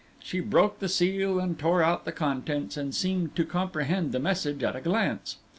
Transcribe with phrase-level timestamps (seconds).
[0.17, 4.63] She broke the seal and tore out the contents, and seemed to comprehend the message
[4.63, 5.37] at a glance.